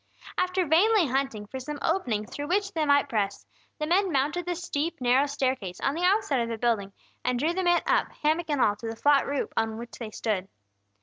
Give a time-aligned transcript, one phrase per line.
[0.35, 3.45] After vainly hunting for some opening through which they might press,
[3.77, 6.91] the men mounted the steep, narrow staircase on the outside of the building,
[7.23, 10.09] and drew the man up, hammock and all, to the flat roof on which they
[10.09, 10.47] stood.